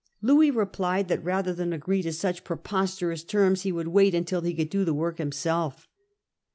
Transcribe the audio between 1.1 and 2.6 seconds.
rather than agree to such